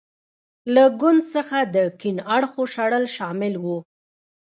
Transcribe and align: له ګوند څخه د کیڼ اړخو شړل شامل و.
له 0.73 0.83
ګوند 1.01 1.21
څخه 1.33 1.57
د 1.75 1.77
کیڼ 2.01 2.15
اړخو 2.35 2.63
شړل 2.73 3.05
شامل 3.15 3.53
و. 3.63 3.65